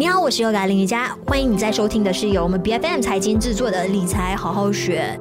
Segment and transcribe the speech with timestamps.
[0.00, 5.20] 你好，我是优嘎林瑜伽，欢迎你在收听的是由我们 BFM 财经制作的理财好好学。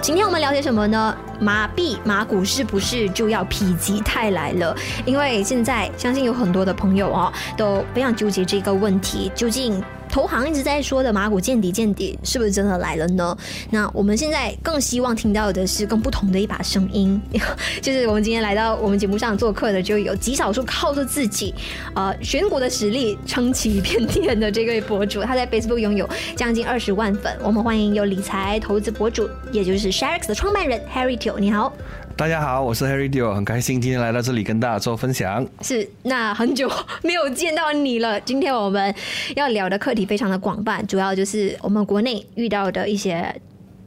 [0.00, 1.14] 今天我们了解什么呢？
[1.38, 4.74] 麻痹马股是不是就要否极泰来了？
[5.04, 13.36] 因为现在相信有很多的朋友哦，都非常纠结这个问题，究竟投行一直在说的马股见底见底，是不是真的来了呢？
[13.70, 17.20] 那我们现在更希望听到的是更不同的一把声音，
[17.80, 21.54] 就是我们今天来到我们节目上做客的，就有极少数靠着自己
[21.94, 27.36] 呃选股的实力撑起一片天的这位博主，他在 Facebook 拥有将近二十万粉。
[27.42, 31.38] 我们欢迎有理财投资博主，也就是 Sharex 的创办人 Harry Tio，。
[31.38, 31.72] 你好，
[32.18, 35.46] 大家好，我是 Harry d e o 很开心今天来到这里跟大家做分享。
[35.62, 36.68] 是，那很久
[37.04, 38.20] 没有见到你了。
[38.22, 38.92] 今天我们
[39.36, 43.32] 要聊的课题非常的广泛，主要就是我们国内遇到的一些。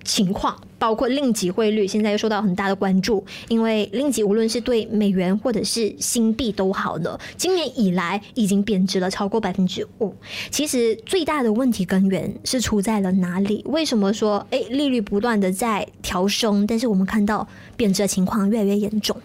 [0.03, 10.13] 情况包括令吉汇率，现在又受到很大的关注，因为令吉无论是对美元或者是新币都好了，今年以来已经贬值了超过百分之五。
[10.49, 13.63] 其实最大的问题根源是出在了哪里？
[13.67, 19.15] 为什么说诶利率不断的在调升，但是我们看到贬值的情况越来越严重？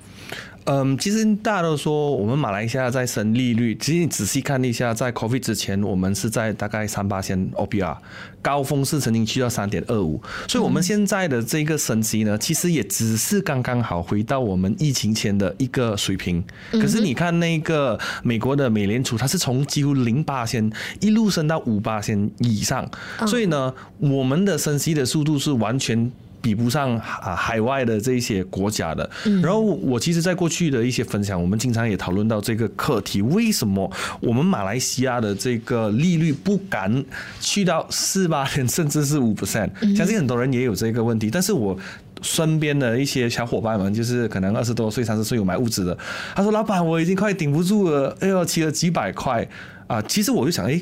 [0.66, 7.96] 嗯，其实大家都说我们马来西亚在升利率，其实你仔细看一下，在 COVID 之前，我们是在大概三八线 OPR，
[8.42, 16.42] 高峰是曾经去到三点二五，所以我们现在的这个升息呢，其实也只是刚刚好回到我们疫情前的一个水平。
[16.72, 20.68] 可是你看那个美国的美联储，它是从几乎零八线
[21.00, 22.84] 一路升到五八线以上，
[23.28, 26.10] 所以呢，我们的升息的速度是完全。
[26.46, 29.10] 比不上啊海外的这些国家的，
[29.42, 37.04] 然后我其实，在过去的一些分享，我们经常也讨论到这个课题：为什么我们马来西亚的这个利率不敢
[37.40, 39.70] 去到四八点，甚至是五 percent？
[39.96, 41.28] 相信很多人也有这个问题。
[41.32, 41.76] 但是我
[42.22, 45.98] 身边的一些小伙伴们，就是可能二十多岁、三十岁有买屋子的，
[46.36, 49.44] 他说：“老板，我已经快顶不住了，哎呦，起了几百块
[49.88, 50.80] 啊！”其实我就想，哎。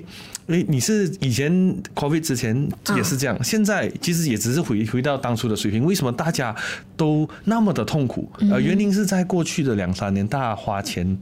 [0.49, 1.51] 诶，你是以前
[1.95, 5.85] COVID 之前也是这样，现在其实也只是回回到当初的水平。
[5.85, 6.55] 为什么大家
[6.97, 8.31] 都那么的痛苦？
[8.51, 11.19] 呃，原因是在过去的两三年，大家花钱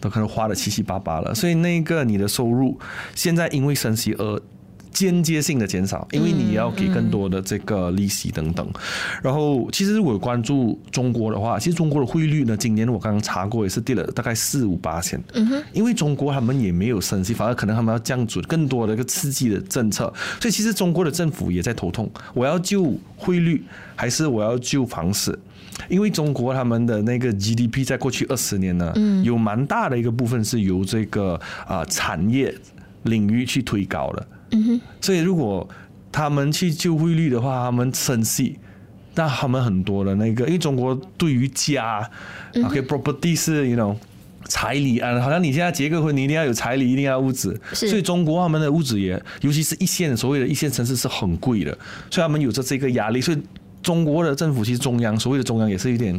[0.00, 2.78] 都可能花的七七八八了，所以那个你的收入
[3.14, 4.40] 现在因为升息而。
[4.94, 8.66] 间接性的减少，因为你要给更多的这个利息等等。
[9.22, 15.22] 然后，其实如果关注中国的话，其实中国的汇率呢，今年我刚刚查过也是跌了大概四五八千。
[15.34, 20.04] 嗯哼，因为中国他们也没有升息，反而可能他们要降准更多的一个刺激的政策。
[20.40, 23.62] 所以，其实中国的政府也在头痛：我要救汇率，
[23.96, 25.38] 还是我要救房市？
[25.88, 28.94] 因为中国他们的那个 GDP 在过去二十年呢，
[29.24, 32.54] 有蛮大的一个部分是由这个啊产业
[33.02, 34.26] 领域去推高的。
[34.54, 35.68] 嗯哼，所以如果
[36.12, 38.56] 他们去救汇率的话，他们生气，
[39.16, 42.08] 那他们很多的那个，因为中国对于家
[42.64, 43.96] ，OK，property 是 you know
[44.46, 51.76] 彩礼啊，好像你现在结个婚，你一定要有彩礼，一定要物质，所以中国他们的物质也，尤其是一线所谓的一线城市是很贵的，
[52.08, 53.38] 所以他们有着这个压力，所以
[53.82, 56.16] 中国的政府其实中央所谓的中央也是有点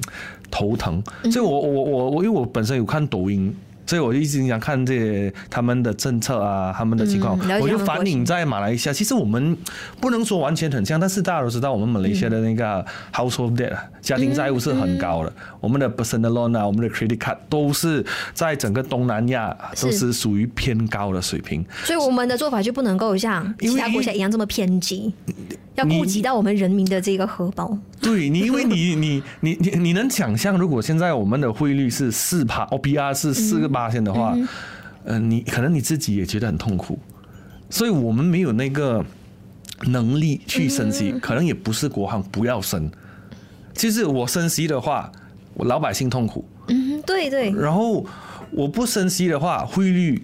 [0.51, 3.55] 头疼，所以我我我我因为我本身有看抖音。
[3.85, 8.93] 所以我就一直想看这些他们的政策啊，他们的情况，我就反映在马来西亚。
[8.93, 9.55] 其实我们
[9.99, 15.31] 不能说完全很像，但是大家都知道，我们马来西亚的那个 household debt 家庭债务是很高的。
[15.59, 21.65] 我们的 personal loan 啊，我们的 credit card 都是在整个东南亚都是属于偏高的水平。
[21.83, 25.13] 所以我们的做法就不能够像其他国家一样这么偏激。
[25.75, 27.77] 要顾及到我们人民的这个荷包。
[28.01, 34.47] 对你，因 为你你你你你能想象，如果现在我们的汇率是四趴，OPR 是四个八千的话，嗯，
[35.05, 36.97] 呃，你可能你自己也觉得很痛苦。
[37.69, 39.03] 所以我们没有那个
[39.87, 42.89] 能力去升息，可能也不是国行不要升。
[43.73, 45.11] 其实我升息的话，
[45.55, 46.45] 我老百姓痛苦。
[46.67, 47.51] 嗯，对对。
[47.51, 48.05] 然后
[48.51, 50.23] 我不升息的话，汇率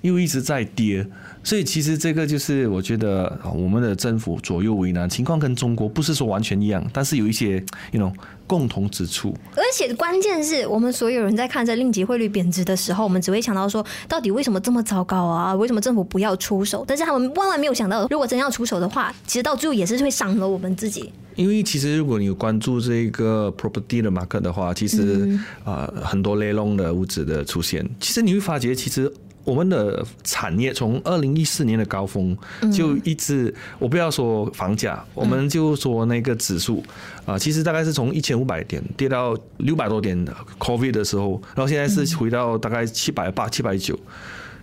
[0.00, 1.06] 又一直在跌。
[1.46, 8.12] 所以其实这个就是我觉得我们的政府左右为难，情况跟中国不是说完全一样，但是有一些，you know，
[8.48, 9.32] 共同之处。
[9.54, 15.54] 而且关键是我们所有人在看着令吉汇率贬值的时候，我们只会想到说，到底为什么这么糟糕啊？
[15.54, 16.84] 为什么政府不要出手？
[16.84, 21.12] 但是他们万万没有想到，如果真要出手的话，其实到最后也是会伤了我们自己。
[21.36, 29.12] 因为其实如果你有关注这个 property 的 market 的话，其实啊、呃、很多 lelong 的物质的出现，其实你会发觉其实。
[29.46, 32.36] 我们的产业从二零一四年的高峰
[32.72, 36.82] 就一直，我不要说房价，我们就说那个指数
[37.24, 43.96] 啊，其实大概是从一千五百点跌到六百多点的 COVID 的时候，然后现在是回到大概七百八、七百九，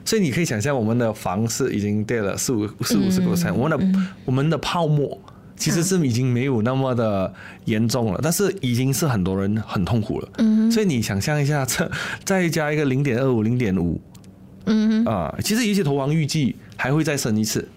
[0.04, 5.18] 所以你可以想象，我们的房市已经跌了四五四五十个 percent，我们的我们的泡沫
[5.56, 7.34] 其实是已经没有那么的
[7.66, 10.30] 严重了，但是已经是很多人很痛苦了。
[10.40, 11.90] 嗯，所以你想象一下，这
[12.26, 14.02] 再加一个零点二五、零点五，
[14.66, 17.68] 嗯啊，其实有些投行预计还会再升一次。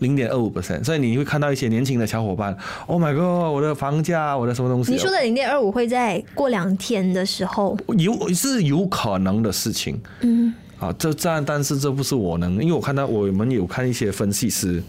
[0.00, 2.54] 零点二五 percent，所以你会看到一些年轻的小伙伴
[2.86, 4.92] ，Oh my god，我的房价，我的什么东西？
[4.92, 14.82] 你说的零点二五会在过两天的时候有是有可能的事情，嗯，啊，这这但是这不是我能，因为我看到我们有看一些分析师，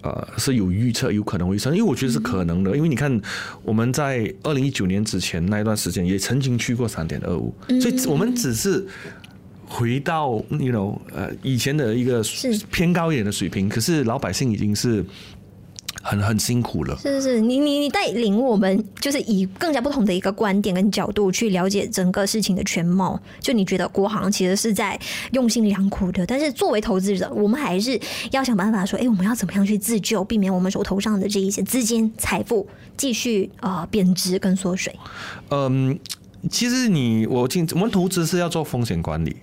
[0.00, 3.20] 呃，是有预测有可能会升，因为我觉得是可能的，嗯、因为你看
[3.62, 8.84] 我们在二零一九年之前那一段时间也曾经去过三点二五，所以我们只是。
[9.74, 12.22] 回到，you know，呃，以前的一个
[12.70, 15.04] 偏高一点的水平，可是老百姓已经是
[16.00, 16.96] 很很辛苦了。
[16.96, 23.20] 是是是，你你你带领我们，就是以更加不同的一个观点跟角度去了解整个事情的全貌。
[23.40, 24.96] 就你觉得国行其实是在
[25.32, 28.00] 用心良苦的，但是作为投资者，我们还是
[28.30, 32.64] 要想办法说，哎，我们要怎么样去自救，避免我们手头上的这一些资金财富
[32.96, 34.94] 继续呃贬值跟缩水。
[35.50, 35.98] 嗯，
[36.48, 39.34] 其实你我进我们投资是要做风险管理。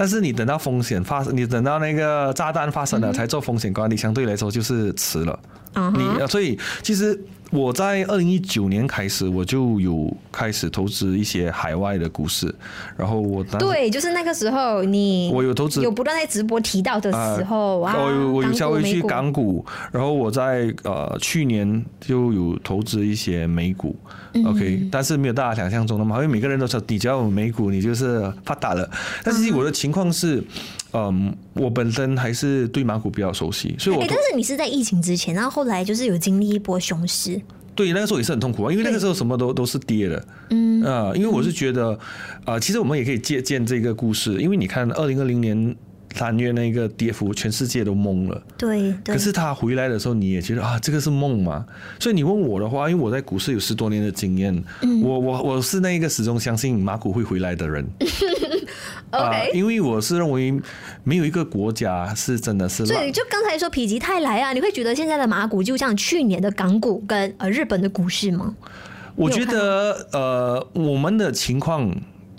[0.00, 5.38] 但是你等到风险发生，你等到那个炸弹发生了才做风险管理，相对来说就是迟了。
[5.74, 7.18] 你所以其实。
[7.52, 12.54] 我在二零一九年开始，我就有开始投资一些海外的股市，
[12.96, 23.96] 然后我当对，就是那个时候你我有投资，有不断在直播提到的时候啊，我有我有稍微去港股，然后我在呃去年就有投资一些美股
[24.46, 28.88] ，OK，但是没有大家想象中的嘛，因为每个人都说底下有美股，你就是发达了，
[29.24, 30.36] 但是我的情况是。
[30.36, 30.44] 嗯，
[31.54, 34.08] 我本身还是对马股比较熟悉，所以我、欸。
[34.08, 37.40] 但是你是在疫情之前，然后后来就是有经历一波熊市。
[37.74, 40.24] 对，那个时候也是很痛苦啊，因为那个时候什么都都是跌的。
[40.50, 41.98] 嗯啊，因为我是觉得，
[42.44, 45.76] 啊，其实我们也可以借鉴这个故事，因为你看二零二零年。
[46.16, 48.42] 三月那个跌幅，全世界都懵了。
[48.58, 48.92] 对。
[49.04, 51.64] 可是他回来的时候，你也觉得啊，这个是梦嘛？
[52.00, 54.52] 所以你问我的话，因为我在股市有十多年的经验，
[54.82, 57.86] 嗯、我我我是那一个始终相信马股会回来的人。
[59.10, 59.50] OK、呃。
[59.52, 60.60] 因为我是认为
[61.04, 62.86] 没有一个国家是真的是。
[62.86, 68.54] 所以就刚才说否极泰来啊，你会觉得现在的马股就像去年的港股跟呃日本的股市吗？
[69.16, 71.88] 我觉得呃，我们的情况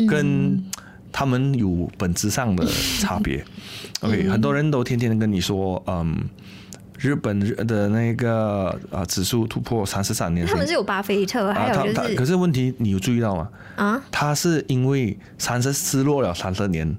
[0.07, 0.65] 跟、嗯。
[1.13, 2.65] 他们有本质上的
[3.01, 3.44] 差别，
[4.00, 6.17] OK，很多人都天天跟你说，嗯，
[7.01, 13.50] 日本的那个啊指数突破三十三年，他们是有巴菲特，还有就是，可是问题你有注意到吗？
[13.75, 16.95] 啊，他是因为三十失落了三十年。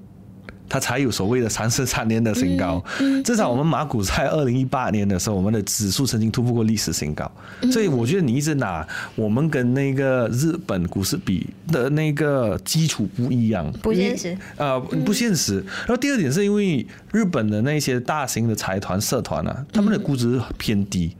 [0.67, 2.83] 它才有所谓的三十三年的新高，
[3.23, 7.29] 至少我们马股在二零一八年的时候，我们的指数曾经突破过历史新高，
[7.71, 15.63] 所以我觉得你一直拿我们跟那个日本股市比的那个基础不一样，不现实，呃，不现实。
[15.79, 21.15] 然后第二点是因为日本的那些大型的财团社团啊，他们的估值偏低。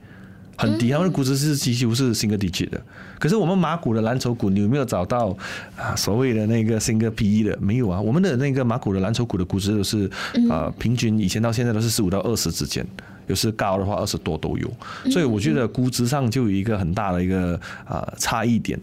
[0.56, 2.80] 很低，他们的估值是几乎是 single digit 的。
[3.18, 5.36] 可是我们马股的蓝筹股，你有没有找到
[5.76, 7.58] 啊所谓的那个 single PE 的？
[7.60, 10.10] 没有啊，我们的那个马股的蓝筹股的估值都是
[10.50, 12.86] 啊平均以前到现在都是十五到二十之间，
[13.26, 14.70] 有时高的话二十多都有。
[15.10, 18.78] 所以我觉得估值上就有一个很大的一个啊差异点。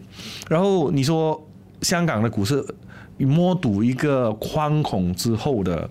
[0.48, 1.40] 然后你说
[1.82, 2.64] 香港的股市
[3.18, 5.88] 摸赌一个宽孔之后的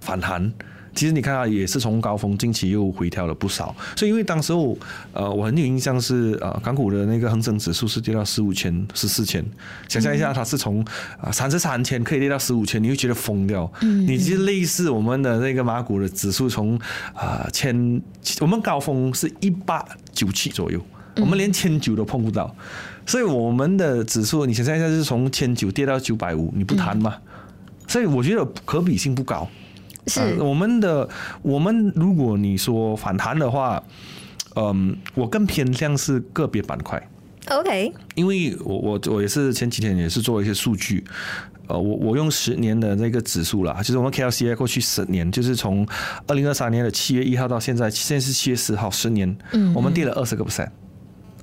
[0.00, 0.52] 反弹。
[0.98, 4.76] 其实你看啊，也是从高峰近期又回调了不少，所以因为当时候，
[5.12, 9.44] 呃，我很有印象是呃，港股的那个恒生指数是跌到十五千、十四千，
[9.88, 10.84] 想象一下，它是从
[11.20, 13.72] 啊三十三千可以跌到十五千，你会觉得疯掉。
[13.82, 16.76] 嗯，你其实类似我们的那个马股的指数从
[17.14, 18.02] 啊千，
[18.40, 20.84] 我们高峰是一八九七左右，
[21.18, 22.52] 我们连千九都碰不到，
[23.06, 27.14] 所以我们的指数你想象一下，是从千九跌到九百五，你不谈吗？
[27.86, 29.48] 所以我觉得可比性不高。
[30.08, 31.08] 是、呃、我们的，
[31.42, 33.82] 我们如果你说反弹的话，
[34.56, 37.00] 嗯，我更偏向是个别板块。
[37.50, 41.02] OK，因为我我我也是前几天也是做了一些数据，
[41.66, 45.86] 呃，我我用十年的那个指数啦，就是我们 KLCI 过去十年，就是从
[46.26, 50.68] 二零二三年的七月一号到现在，现在是七月十号，十年，嗯，我们跌了二十个 percent，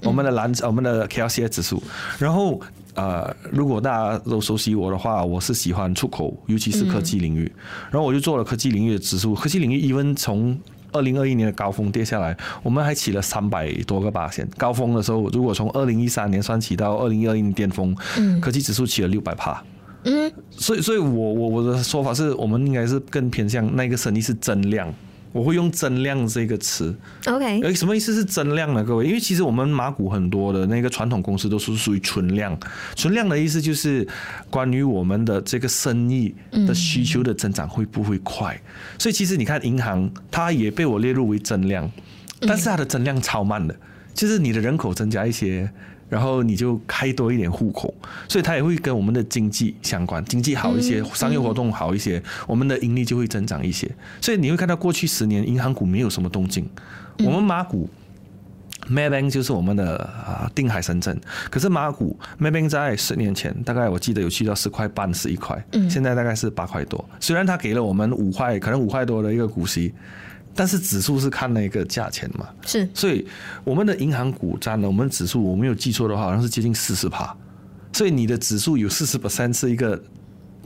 [0.06, 1.84] 我们的蓝，我们的 KLCI 指数，
[2.18, 2.62] 然后。
[2.96, 7.52] 呃，如果大家都熟悉我的话，我是喜欢出口，尤其是科技领域。
[7.92, 10.58] 然后我就做了科技领域的指数，科技领域 even 从
[10.94, 14.48] 二零二一年的高峰跌下来，我们还起了三百多个八线。
[14.56, 17.94] 高峰的时候，如果从二零一三年算起到二零二一年巅峰，
[18.40, 19.62] 科技指数起了六百帕。
[20.06, 24.88] 嗯，所以，所以我我我的说法是我们应该是更偏向那个生意是增量。
[25.36, 27.74] 我会用增量这个词，OK？
[27.74, 28.82] 什么意思是增量呢？
[28.82, 32.58] 各位，因为其实我们马股很多的那个传统公司都是属于存量，
[32.96, 34.08] 存量的意思就是
[34.50, 36.34] 关于我们的这个生意
[36.66, 38.58] 的需求的增长会不会快？
[38.98, 41.92] 所以其实你看银行，它也被我列入为增量，
[42.40, 43.76] 但是它的增量超慢的。
[44.14, 45.70] 就是你的人口增加一些，
[46.10, 47.94] 然后你就开多一点户口，
[48.28, 53.90] 所以它也会跟我们的经济相关，经济好一些，商业活动好一些，我们的盈利就会增长一些。
[54.22, 56.70] 所以你会看到过去十年银行股没有什么动静，
[57.20, 57.90] 我们马股。
[58.88, 61.20] Maybank 就是我们的啊定海神针，
[61.50, 67.04] 可是马股 Maybank 在十年前大概我记得有去到十块半十一块，现在大概是八块多。
[67.20, 69.92] 虽然它给了我们五块，可能五块多的一个股息，
[70.56, 73.28] 但是指数是看那个价钱嘛，是，所以
[73.64, 77.36] 我们的银行股占了我们指数，我没有记错的话，好像是接近四十趴，
[77.94, 80.02] 所以你的指数有四十 percent 是一个。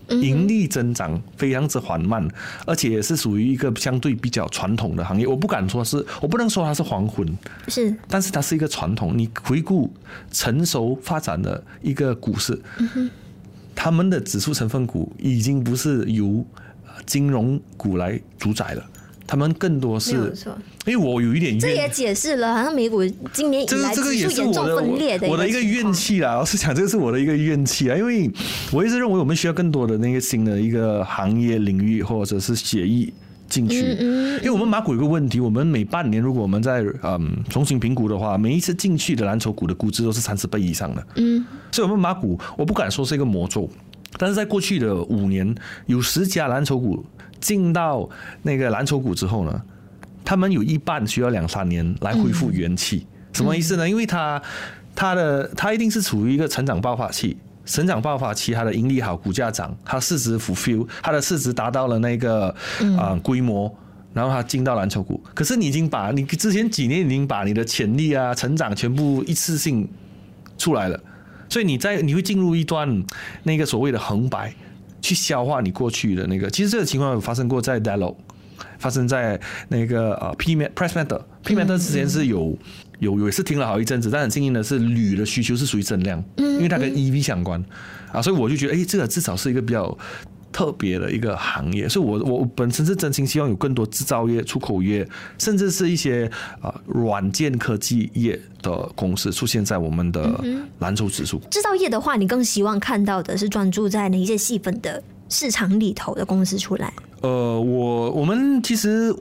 [0.09, 2.27] 盈利增长非常之缓慢，
[2.65, 5.27] 而且也是属于一个相对比较传统的行业。
[5.27, 7.31] 我不敢说是，我不能说它是黄昏，
[7.67, 9.15] 是，但是它是一个传统。
[9.15, 9.93] 你回顾
[10.31, 12.59] 成熟发展的一个股市，
[13.75, 16.43] 他们的指数成分股已经不是由
[17.05, 18.83] 金融股来主宰了。
[19.29, 20.33] 他们更多是，
[20.87, 26.39] 因为我有一点，这也解释了好像美股今年以来指数严重分裂的我的一个怨气啦。
[26.39, 28.27] 我是讲，这个是我的一个怨气啊，因为
[28.71, 33.13] 我一直认为我们需要更多的那个新的一个行业领域或者是协议
[33.47, 33.75] 进去。
[34.39, 41.07] 因为我们马股有个问题，我们每半年如果我们在嗯重新评估的话，每一次进去的蓝筹股的估值都是三十倍以上的。
[41.17, 43.69] 嗯，所以我们马股我不敢说是一个魔咒，
[44.17, 45.53] 但是在过去的五年
[45.85, 47.05] 有十家蓝筹股。
[47.39, 48.09] 进到
[48.43, 49.61] 那个蓝筹股之后呢，
[50.23, 53.05] 他们有一半需要两三年来恢复元气。
[53.33, 53.87] 什么意思呢？
[53.87, 54.41] 因为它
[54.95, 62.53] 它的它一定是处于一个成长爆发期，成长爆发期，它的盈利好，股价涨，它市值 fulfill，它的市值达到了那个
[62.97, 63.73] 啊规模，
[64.13, 65.21] 然后它进到蓝筹股。
[65.33, 69.87] 可是你已经把你之前几年已经把你的潜力啊、成长全部一次性
[70.57, 70.99] 出来了，
[71.47, 73.05] 所以你在你会进入一段
[73.43, 74.53] 那个所谓的横白。
[75.01, 78.15] 去消化你过去的那个，其实这个情况有发生过在 Dialog，
[78.77, 82.57] 发生在那个呃 P Press Matter，P Matter 之前是有
[82.99, 87.63] 有有也是听了好一阵子，但很幸运的是铝的需求是属于增量，因为它跟 EV 相关。
[88.11, 89.97] 啊，所以我就觉得哎，这个至少是一个比较。
[90.59, 100.43] 特别的一个行业，所以我我本身是真心希望有更多制造业、出口业，甚至是一些啊软件科技业的公司出现在我们的
[100.79, 101.39] 蓝筹指数。
[101.49, 106.91] 制造业的话，你更希望看到的是专注在哪一些细分的市场里头的公司出来？
[107.21, 109.15] 呃，我我们其实。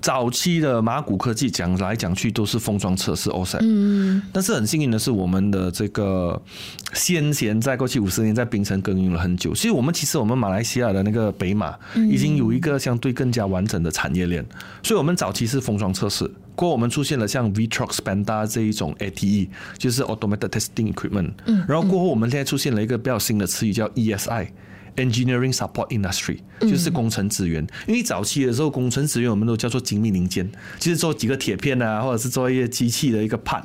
[0.00, 6.40] 早期的马古科技讲来讲去都是封装测试 OSAT，嗯，但是很幸运的是，我们的这个
[6.94, 9.54] 先贤在过去五十年在槟城耕耘了很久。
[9.54, 11.76] 所以，我们其实我们马来西亚的那个北马
[12.10, 14.44] 已经有一个相对更加完整的产业链。
[14.82, 24.48] 所以我们早期是封装测试，过后我们出现了像 Vtrox Panda 这一种 ATE，就是 Automated Testing Equipment，嗯，然后过后我们现在出现了一个比较新的词语叫 ESI。
[25.00, 33.62] Engineering Support Industry 就是工程资源，因为早期的时候工程资源我们都叫做精密零件，就是做几个铁片啊，或者是做一些机器的一个 part，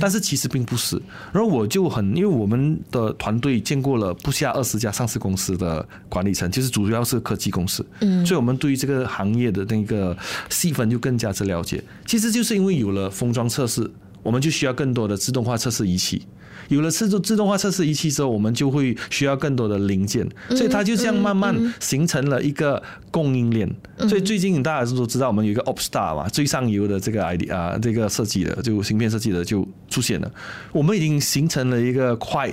[0.00, 1.00] 但是其实并不是。
[1.32, 7.84] 然后我就很，因为我们的团队见过了不下二十家上市公司的管理层，就是主要是科技公司，
[8.26, 10.16] 所以我们对于这个行业的那个
[10.50, 11.82] 细分就更加之了解。
[12.06, 13.90] 其实就是因为有了封装测试，
[14.22, 16.26] 我们就需要更多的自动化测试仪器。
[16.68, 23.68] 有了自动自动化测试仪器之后，我们就会需要更多的零件，所以它就这样慢慢形成了一个供应链。
[24.08, 30.30] 所以最近大家都知道，我们有一个 OpStar 嘛，最上游的这个 ID 啊，这个设计的就芯片设计的就出现了。
[30.72, 32.50] 我们已经形成了一个快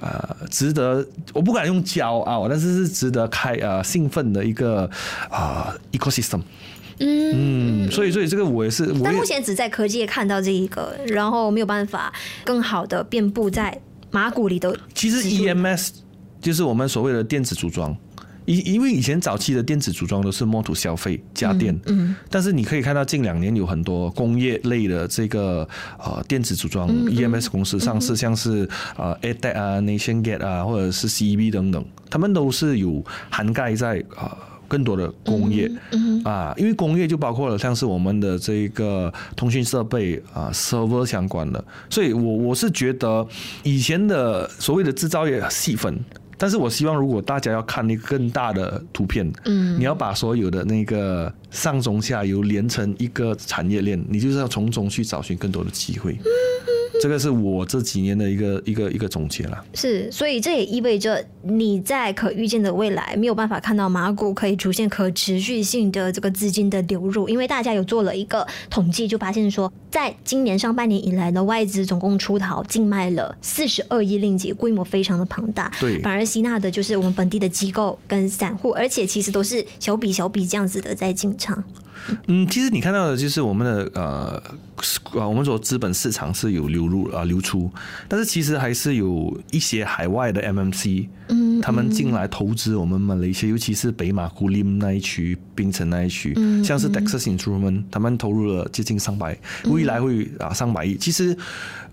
[0.00, 4.88] 啊，值得我不敢用骄傲，但是是值得开啊兴奋的一个
[5.30, 6.40] 啊 ecosystem。
[6.98, 12.12] 嗯，所以所以这个我也是，但目前只在科技看到这一个，然后没有办法
[12.44, 14.76] 更好的遍布在马股里的。
[14.94, 15.88] 其实 EMS
[16.40, 17.96] 就是我们所谓的电子组装，
[18.44, 34.53] 因因为以前早期的电子组装都是 more to 消费家电，嗯，嗯，但是你可以看到近两年有很多工业类的这个呃电子组装 EMS 公司上市，像是呃 a d e c 啊、或者是 CEB 等等，他们都是有涵盖在呃。
[34.68, 35.70] 更多的工业。
[36.24, 43.26] 啊，因为工业就包括了像是我们的这个通讯设备啊、server 相关的，所以我我是觉得
[43.62, 45.98] 以前的所谓的制造业细分，
[46.38, 56.18] 但是我希望如果大家要看一个更大的图片，嗯，你要把所有的那个上中下游连成一个产业链，你就是要从中去找寻更多的机会。
[57.00, 59.64] 这个是我这几年的一个一个一个总结了。
[59.74, 75.70] 是，所以这也意味着你在可预见的未来没有办法看到马股可以出现可持续性的这个资金的流入，因为大家有做了一个统计，就发现说，在今年上半年以来的外资总共出逃净卖了四十二亿令吉，规模非常的庞大。
[75.80, 81.62] 对，反而吸纳的就是我们本地的机构跟散户，而且其实都是小笔小笔这样子的在进场。
[82.26, 84.42] 嗯，其实你看到的就是我们的呃
[85.12, 87.70] 呃，我们说资本市场是有流入啊、呃、流出，
[88.08, 100.96] 但是其实还是有一些海外的 MMC，嗯，他们进来投资我们马来西亚，尤其是北马古林那一区、槟城那一区，嗯，像是 Dexus Instrument，他们投入了接近上百，未来会啊上百亿。
[100.96, 101.36] 其实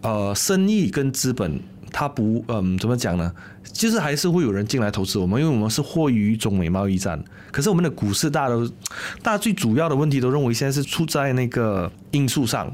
[0.01, 1.59] 呃，生意跟资本。
[1.91, 3.31] 他不，嗯，怎么讲呢？
[3.73, 7.23] 就是还是会有人进来投资我们，因为我们是获益于中美贸易战。
[7.51, 8.67] 可是我们的股市，大家都，
[9.21, 12.67] 大家最主要的问题都认为现在是出在那个因素上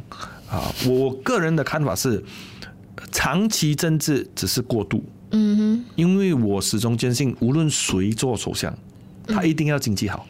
[0.49, 0.73] 啊。
[0.87, 2.23] 我个人的看法是，
[3.11, 5.03] 长期政治只是过渡。
[5.31, 5.85] 嗯哼。
[5.95, 8.75] 因为我始终坚信，无论谁做首相，
[9.27, 10.25] 他一定要经济好。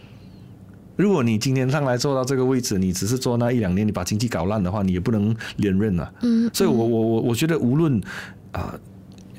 [0.98, 6.12] 如果你今天上来做到这个位置，你只是做那一两年，你把经济搞烂的话，你也不能连任啊。
[6.22, 6.50] 嗯。
[6.53, 8.01] 所以我我我我觉得无论。
[8.58, 8.74] 啊，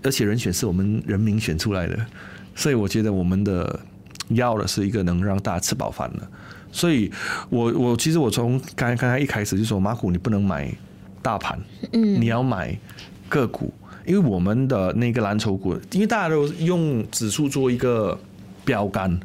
[0.05, 1.99] 而且人选是我们人民选出来的，
[2.55, 3.81] 所以我觉得我们的
[4.29, 6.29] 要的是一个能让大家吃饱饭的。
[6.71, 7.11] 所以
[7.49, 10.73] 我我其实我从刚刚才一开始就说，马股你不能买
[11.21, 11.59] 大盘，
[11.93, 12.79] 嗯，你要买
[13.29, 13.73] 个股，
[14.07, 18.17] 因为我们的那个蓝筹股，因为大家都用指数做一个
[18.65, 19.19] 标杆，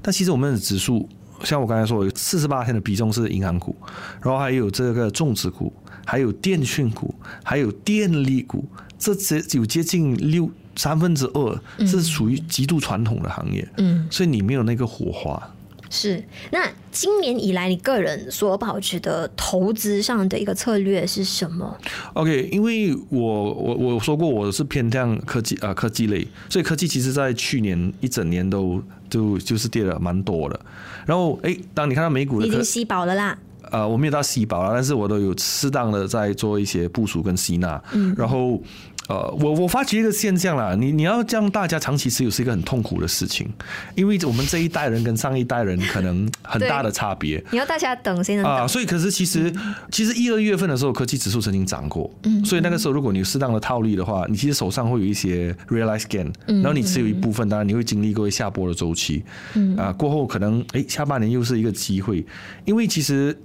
[0.00, 1.08] 但其实我们的指数，
[1.42, 3.74] 像我刚才说，有四十八天的比重是银行股，
[4.22, 5.72] 然后还有这个种植股，
[6.04, 8.64] 还有电讯股，还有电力股。
[9.00, 15.54] 这只有接近六三分之二，是属于极度传统的行业，嗯，所以你没有那个火花。
[15.92, 21.76] 是，那今年以来你个人所保持的投资上的一个策略是什么
[22.12, 30.60] ？OK，因为我我我说过我是偏向科技啊科技类，所以科技其实在去年一整年都就就是跌了蛮多的。
[31.04, 33.36] 然后哎，当你看到美股的，已经吸饱了啦。
[33.72, 38.62] 呃，我没有到吸饱了，但是我都有适当的在做一些部署跟吸纳，嗯，然后。
[39.08, 43.48] 呃，我我发觉一个现象啦，你你要这样大家长期持有是一个很痛苦的事情，
[43.96, 47.42] 因为我们这一代人跟上一代人可能很大的差别。
[47.50, 48.68] 你要大家等先啊？
[48.68, 62.24] 所以可是其实、嗯、其实一二月份的时候，科技指数曾经涨过，嗯，所以那个时候如果你有适当的套利的话，你其实手上会有一些 realized gain，然后你持有一部分，当然你会经历过下波的周期，嗯啊，过后可能哎下半年又是一个机会，
[62.64, 63.36] 因为其实。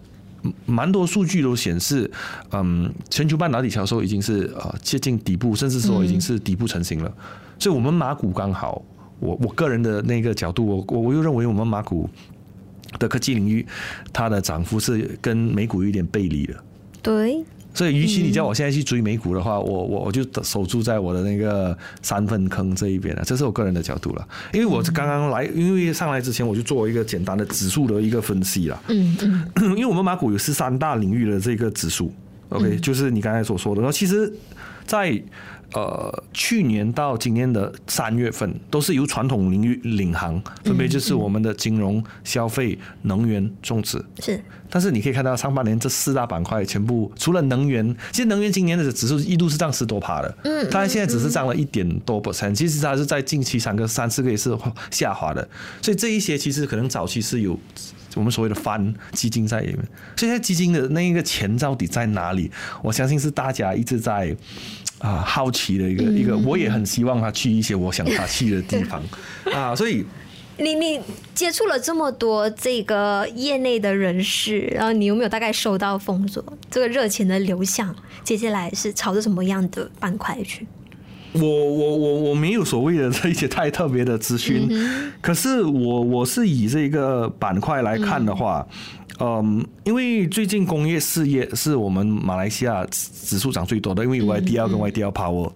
[0.65, 2.10] 蛮多数据都显示，
[2.51, 7.12] 嗯，全球半导体销售已经是呃接近底部，甚至说已经是底部成型了。
[7.60, 8.81] 所以，我们马股刚好，
[9.19, 12.10] 我我个人的那个角度，我我我又认为我们马股
[12.99, 13.65] 的科技领域，
[14.12, 16.53] 它的涨幅是跟美股有点背离的。
[17.01, 17.43] 对。
[17.76, 23.22] 所以，与其你叫我现在去追美股的话，我我我就守住在我的那个三分坑这一边了。
[23.24, 28.82] 这是我个人的角度了，因为我刚刚来，因为上来之前我就做一个简单的指数的一个分析了。
[28.88, 29.46] 嗯嗯。
[29.76, 32.12] 因为我们马股有十三大领域的这个指数
[32.50, 33.82] ，OK，就是你刚才所说的。
[33.82, 34.32] 然后，其实，
[34.86, 35.22] 在
[35.73, 44.04] 呃，去年到今年的三月份，都是由传统领域领航，分别就是我们的金融、消费、能源、种植。
[44.21, 44.41] 是。
[44.69, 50.38] 但是你可以看到上半年这四大板块全部除了能源，其实能源今年的指数一度是涨十多趴的。
[50.43, 50.69] 嗯。
[50.69, 54.58] 当然现在只是涨了一点多 percent，其实它是在近期三个三四个月是
[54.91, 55.47] 下滑的。
[55.82, 57.60] 所以这一些其实可能早期是有
[58.15, 59.78] 我们所谓的翻基金在里面。
[60.15, 62.49] 所以现在基金的那一个钱到底在哪里？
[62.82, 64.36] 我相信是大家一直在。
[65.06, 69.04] 啊，好奇的一个一个，我也很希望他去一些我想他去的地方
[69.54, 70.04] 啊，所以
[70.58, 71.00] 你你
[71.36, 80.65] 接触了这么多这个业内的人士，然后你有没有大概收到风说这个热钱的流向，接下来是朝着什么样的板块去？
[81.34, 84.68] 我我我我没有所谓的这一些太特别的资讯，
[85.22, 88.65] 可是我我是以这个板块来看的话。
[89.19, 95.49] 嗯，因为最近工业事业是我们马来西亚指数涨最多的，因为有 YDL 跟 YDL Power。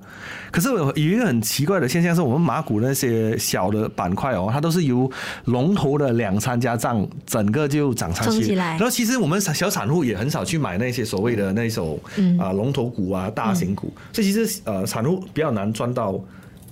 [0.49, 5.11] 可是有一个很奇怪的现象，是我们马股那些小的板块哦，它都是由
[5.45, 8.55] 龙头的两三家涨，整个就涨上去。
[8.55, 11.99] 然后其实我们小散户也很少去买那些所谓的那种
[12.39, 16.19] 啊龙头股啊大型股，所以其实呃散户比较难赚到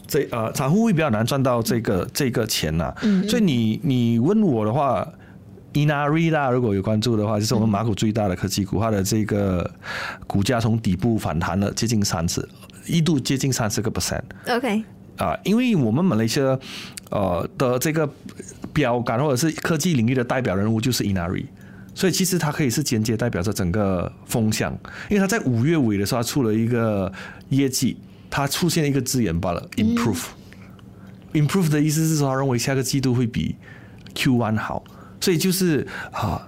[0.07, 2.93] 这呃散户会比较难赚到这个这个钱呐。
[3.27, 5.05] 所以你你问我的话。
[5.73, 9.69] Inari 啦，如果有关注的话，就是我们马股最大的科技股，它的这个
[10.25, 12.47] 股价从底部反弹了接近三十，
[12.87, 14.21] 一度接近三十个 percent。
[14.47, 14.83] OK，
[15.17, 16.57] 啊，因为我们马来西亚
[17.11, 18.09] 呃的这个
[18.73, 21.45] 标杆或者是科技领域的代表人物就是 Inari，
[21.93, 24.71] 所以其实它可以是间接代表着整个风向，
[25.09, 27.11] 因为它在五月尾的时候它出了一个
[27.49, 27.97] 业绩，
[28.31, 30.23] 它出现了一个字眼罢了，improve。
[31.33, 33.55] improve 的意思是说，他认为下个季度会比
[34.15, 34.83] Q1 好。
[35.27, 36.47] 所以就是啊，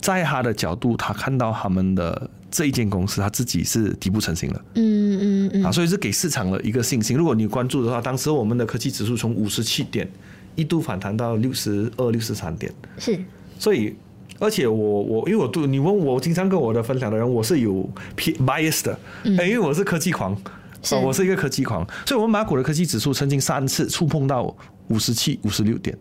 [0.00, 4.64] 在他的角度，他看到他们的这一间公司，他自己是底部成型了。
[4.74, 5.64] 嗯嗯嗯。
[5.64, 7.16] 啊，所以是给市场了一个信心。
[7.16, 10.10] 如果你关注的话，当时我们的科技指数从五十七点
[10.56, 12.72] 一度反弹到六十二、六十三点。
[12.98, 13.16] 是。
[13.56, 13.94] 所以
[14.40, 18.98] 而且我我因为我对你问我，经常跟我的分享的人，我是有偏 bias 的，
[19.38, 24.52] 哎，因为我是科技狂，啊，我是一个科技狂，所以我们马股的科技指数曾经三次触碰到
[24.88, 25.96] 五十七、五十六点，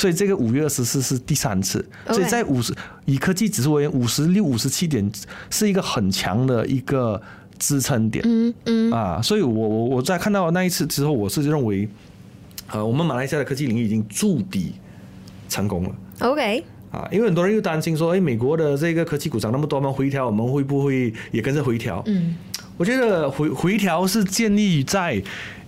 [0.00, 5.12] 所以这个五月二十四是第三次，所以在五十以科技指数而言，五十六、五十七点
[5.50, 7.20] 是一个很强的一个
[7.58, 8.90] 支撑点，嗯嗯。
[8.90, 11.86] 啊，所以我我我在看到那一次之后，我是认为，
[12.68, 14.72] 呃，我们马来西亚的科技领域已经筑底
[15.50, 16.64] 成功了，OK。
[16.90, 22.02] 啊，因为很多人又担心说，哎，美国的这个科技股涨那么多，我们回调，我们会不会也跟着回调？
[22.06, 22.34] 嗯，
[22.78, 25.22] 我觉得回回调是建立在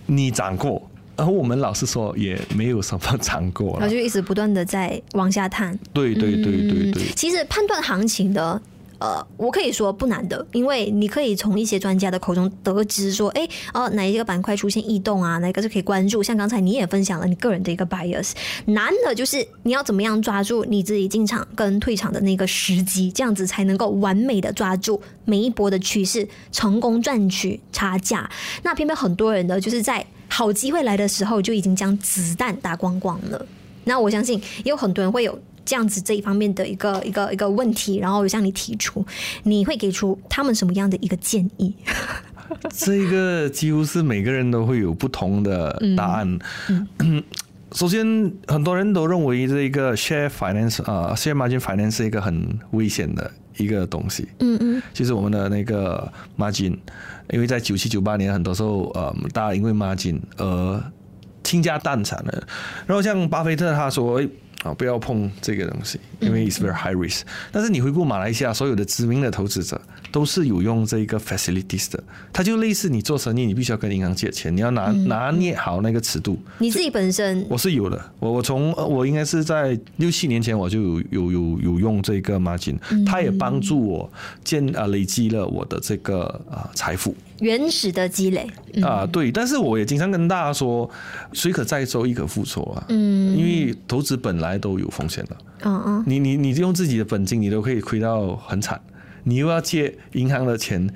[0.07, 5.77] 你涨过，而我们老实说也没有什么尝过，然后就一直不断的在往下探。
[5.93, 8.61] 对对对对对，其实判断行情的。
[8.99, 16.23] 呃，我可以说不难的，因为你可以从一些专家的口中得知说，哎，哦，哪一个板块出现异动啊，哪个是可以关注。
[16.23, 18.31] 像刚才你也分享了你个人的一个 bias，
[18.67, 28.29] 难的就是你要怎么样抓住你自己进场跟退场的那个时机，这样子才能够完美的抓住每一波的趋势，成功赚取差价。
[28.61, 33.45] 那偏偏很多人呢，就是在好机会来的时候就已经将子弹打光光了。
[33.83, 35.39] 那我相信也有很多人会有。
[35.65, 39.05] 这样子这一方面的一个一个一个问题，然后向你提出，
[39.43, 41.73] 你会给出他们什么样的一个建议？
[42.75, 46.27] 这个几乎是每个人都会有不同的答案。
[46.67, 47.23] 嗯嗯、
[47.73, 48.05] 首先，
[48.47, 54.27] 很多人都认为这一个 share finance 啊、uh,，share margin finance 是一个很危险的一个东西。
[54.39, 56.77] 嗯嗯，其实我们的那个 margin，
[57.31, 60.83] 因为在九七九八年，很多时候呃，大家因为 margin 而
[61.43, 62.47] 倾家荡产了。
[62.85, 64.21] 然后像巴菲特他说。
[64.63, 67.21] 啊，不要碰这个东西，因为 it's very high risk。
[67.51, 72.01] 但是你回顾马来西亚所有的知名的投资者，都是有用这个 facilities 的。
[72.31, 76.39] 它就类似你做生意，你必须要跟银行借钱，你要拿拿捏好那个尺度。
[76.59, 84.09] 你自己本身我是有的，我我从我应该是在六七年前我就有有有有用这个 margin，它也帮助我
[84.43, 87.13] 建啊累积了我的这个啊财富。
[87.43, 88.49] 原始的积累
[88.81, 90.89] 啊，对，但是我也经常跟大家说，
[91.33, 92.83] 水可载舟，亦可覆舟啊。
[92.87, 95.35] 嗯，因为投资本来都有风险的。
[95.65, 98.79] 嗯嗯，你你你用自己的本金，你都可以亏到很惨。
[99.25, 100.89] 你又要借银行的钱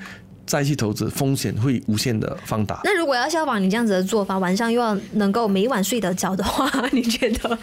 [0.45, 2.79] 再去投资，风险会无限的放大。
[2.86, 7.57] 那如果要效仿你这样子的做法，晚上又要能够每晚睡得着的话， 你觉得？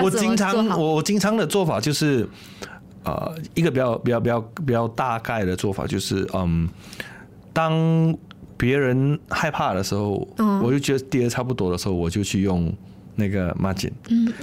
[0.00, 2.28] 我经常我经常的做法就是，
[3.02, 6.68] 呃，一个比较比较比较比较大概的做法就是，嗯。
[7.52, 8.16] 当
[8.56, 10.26] 别人害怕的时候，
[10.62, 12.72] 我就觉得跌得差不多的时候，我就去用
[13.16, 13.90] 那个 margin，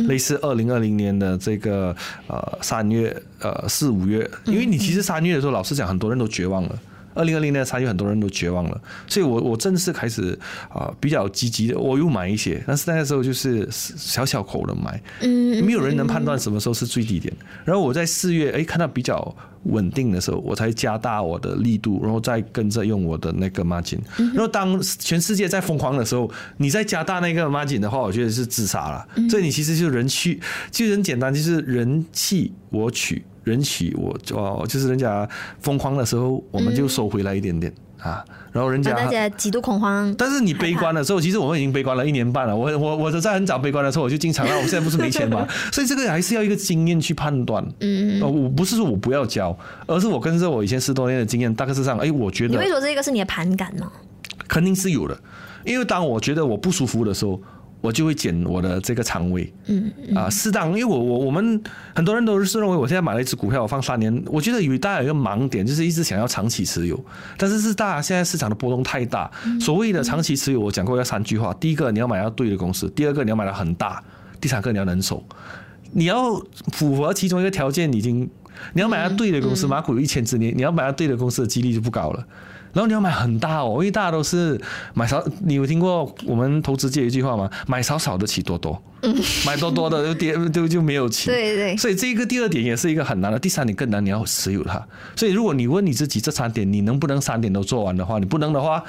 [0.07, 1.95] 类似二零二零年的这个
[2.27, 6.79] 呃三月呃四五月，因为你其实三月的时候，老实讲，很多人都绝望了。
[7.17, 10.37] 二零二零年的三月，很多人都绝望了，所以我我正式开始
[10.69, 17.33] 啊比较积极的，我又买一些，但是那个时候就是小小口的买，嗯，没有人能判断什么时候是最低点。
[17.65, 23.99] 然后我在四月哎看到比较稳定的时候，我才加大我的力度，然后再跟着用我的那个 margin。
[24.15, 29.07] 然后当全世界在疯狂的时候，你再加大那个 margin 的话，我觉得是自杀了。
[29.29, 30.39] 所以你其实就是人去，
[30.71, 33.23] 其实很简单，就是人弃我取。
[33.47, 35.27] 人起我哦，就是人家
[35.59, 38.25] 疯狂的时候，我们就收回来一点点、嗯、啊。
[38.51, 42.55] 然后人家大家极度恐慌，但是你悲观的时候，其实我们已经悲观了一年半了。
[42.55, 45.47] 我我我在很早悲观的时候，我就经常让我现在不是没钱吗？
[45.71, 47.63] 所以这个还是要一个经验去判断。
[47.81, 49.55] 嗯嗯，我不是说我不要交，
[49.85, 51.99] 而是我跟着我以前十多年的经验，大概是这样。
[51.99, 53.91] 哎，我觉得你会说这个是你的盘感吗？
[54.47, 55.15] 肯定是有的，
[55.63, 57.39] 因为当我觉得我不舒服的时候。
[57.79, 61.61] 我就会减我的这个仓位，嗯啊，适当，因为我我我们
[61.95, 66.99] 很多人都是认为我现在买了一只股票，我放三年，我觉得以为大家有一个盲点，就是一直想要长期持有，
[67.37, 74.03] 但是是大家现在市场的波动太大，所谓的长期持有，我讲过要三句话：第一个你要买到对的公司，第二个你要买到很大，
[74.41, 75.23] 第三个你要能守，
[75.91, 76.33] 你要
[76.73, 78.27] 符合其中一个条件，已经
[78.73, 82.25] 你要买到对的公司，马股有一千只，你你要买到对的公司的几率就不高了。
[82.77, 84.61] 然后你要买很大哦，因为大家都是
[84.93, 85.27] 买少。
[85.39, 87.49] 你有听过我们投资界一句话吗？
[87.65, 88.79] 买少少的起多多，
[89.47, 91.25] 买多多的就跌 就就没有起。
[91.25, 91.75] 对对。
[91.75, 94.79] 所以这个第二点也是一个很难的，第三点更难，你要持有它。
[95.15, 98.83] 所以如果你问你自己这三点，你能不能三点都做完的话，你不能的话，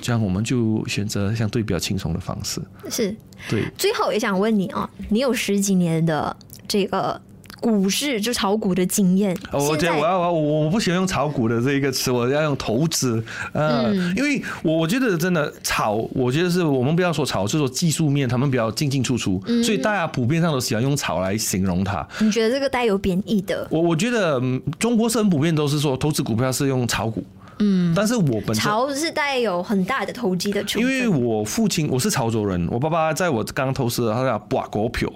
[0.00, 2.60] 这样我们就选择相对比较轻松的方式。
[2.90, 3.14] 是。
[3.48, 3.64] 对。
[3.78, 7.22] 最后也想问你啊，你有十几年的这个。
[7.60, 22.06] 股市就炒股的经验，我觉得我要我我不喜欢用炒股的这一个词，我要用投资，嗯，因为我我觉得真的炒，我觉得是我们不要说炒，就是说技术面他们比较进进出出，所以大家普遍上都喜欢用炒来形容它。
[22.20, 23.66] 你觉得这个带有贬义的？
[23.70, 24.40] 我我觉得
[24.78, 27.22] 中国是很普遍都是说投资股票是用炒股，
[27.58, 35.10] 嗯，但是我本身炒是带有很大的投机的成分，因为我父亲我是潮州人，我爸爸在我刚投资他叫博股票。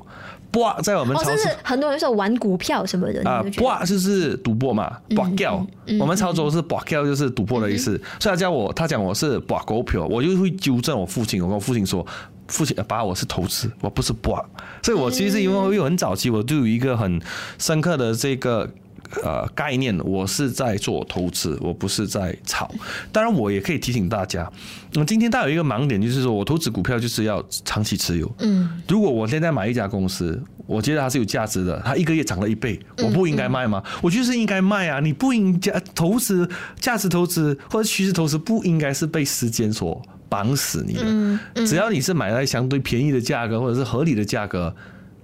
[0.54, 5.66] 博在我们超市，哦、是很多人说玩股票什么的啊，博就是赌博嘛，博掉。
[6.00, 7.96] 我们潮州是博掉，就是赌博的意思。
[7.96, 11.42] 嗯、所以他叫我，他讲我是博股票，我就会纠正我父亲。
[11.42, 12.06] 我跟我父亲说，
[12.46, 14.42] 父亲把，我是投资，我不是博。
[14.80, 17.20] 所以我其实因为我有很早期，我就有一个很
[17.58, 18.70] 深刻的这个。
[19.22, 22.70] 呃，概念我是在做投资，我不是在炒。
[23.12, 24.50] 当然，我也可以提醒大家，
[24.92, 28.30] 那今天大家有一个盲点，就是说我投资股票就是要长期持有。
[28.40, 33.82] 嗯，如果我现在买一家公司，我觉得它是有价值的，它一个月涨了一倍，我不应该卖吗？
[34.02, 34.98] 我觉得是应该卖啊！
[35.00, 36.48] 你不应该投资
[36.80, 41.66] 价值投资或者趋势投资，不应该是被时间所绑死你的。
[41.66, 44.74] 只要你是买在相对便宜的价格或者是合理的价格，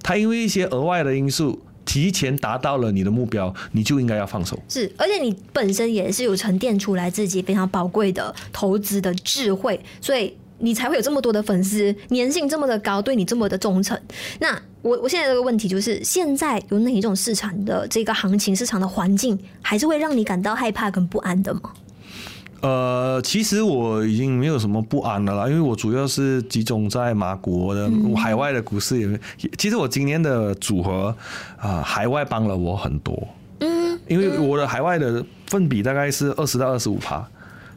[0.03, 1.61] 它因为一些额外的因素。
[1.85, 4.59] 提前达到了你的目标，你就应该要放手。
[4.69, 13.99] 是，而且你本身也是有沉淀出来自己非常宝贵的投资的智慧，所以你才会有这么多的粉丝，粘性这么的高，对你这么的忠诚。
[14.38, 21.73] 那我我现在这个问题就是，现在有哪一种市场的这个行情、市场的环境，还是会让你感到害怕跟不安的吗？
[22.61, 29.49] 呃，其实我已经没有什么不安的了，因为我主要是集中在马国的海外的股市也。
[29.57, 31.14] 其实我今年的组合
[31.59, 33.27] 啊，海外帮了我很多。
[33.61, 37.27] 嗯，因为我的海外的份比大概是二十到二十五趴，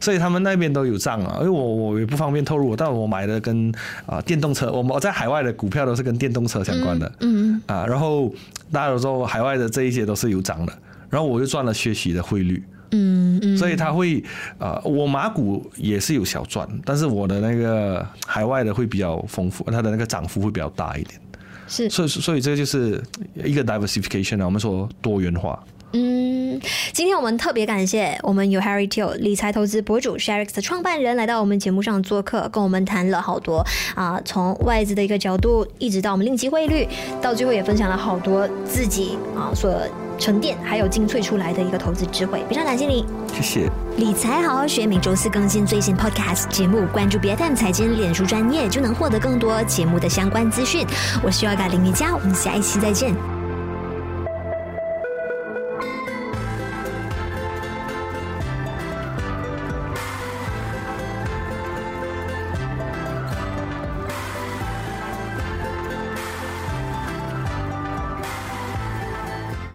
[0.02, 1.38] 所以他们那边都有账啊。
[1.39, 3.74] 因为我我也不方便透露，但我买的跟
[4.06, 7.10] 啊电动车，我我在海外的股票都是跟电动车相关的。
[7.22, 8.30] 嗯啊，然后
[8.69, 10.74] 大家都说海外的这一些都是有涨的，
[11.10, 12.62] 然后我就赚了学习的汇率。
[12.95, 14.23] 嗯嗯，所以他会，
[14.60, 21.19] 呃，我马股也是有小赚，但是我的那个海外的会比较丰富，它的那个涨幅会比较大一点。
[21.67, 23.01] 是，所以所以这就是
[23.43, 25.62] 一个 diversification 啊，我们说多元化。
[25.95, 26.60] 嗯，
[26.91, 33.63] 今天我们特别感谢我们有 Harry Teo 理财投资博主 Sharix 的创办人来到我们节目上做客，跟我们谈了好多
[33.95, 36.88] 啊，从外资的一个角度，一直到我们令吉汇率，
[37.21, 39.71] 到最后也分享了好多自己啊所。
[40.17, 43.69] 沉淀还有精粹出来的一个投资智慧，非常感谢你，谢谢。
[43.97, 50.86] 理财好好学，每周四更新最新 Podcast 节目，关注 BFM 财经脸书专业就能获得更多节目的相关资讯。
[51.21, 53.42] 我是 Yoga 林瑜伽，我们下一期再见。